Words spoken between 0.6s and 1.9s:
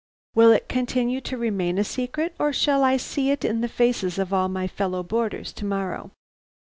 continue to remain a